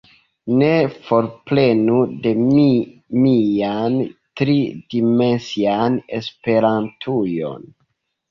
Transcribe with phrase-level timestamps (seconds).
[0.59, 0.67] Ne
[1.07, 2.63] forprenu de mi
[3.25, 3.99] mian
[4.41, 7.71] tri-dimensian Esperantujon!